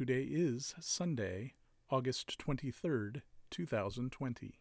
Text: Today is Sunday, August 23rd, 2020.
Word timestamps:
Today 0.00 0.22
is 0.22 0.74
Sunday, 0.80 1.56
August 1.90 2.38
23rd, 2.38 3.20
2020. 3.50 4.54